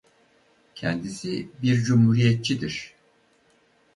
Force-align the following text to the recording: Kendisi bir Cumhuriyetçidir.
Kendisi 0.75 1.49
bir 1.63 1.75
Cumhuriyetçidir. 1.85 2.93